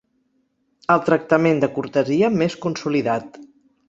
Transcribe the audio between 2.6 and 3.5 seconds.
consolidat.